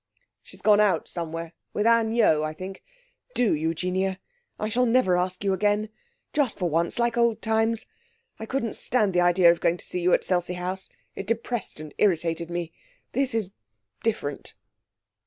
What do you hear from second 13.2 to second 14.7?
is different.'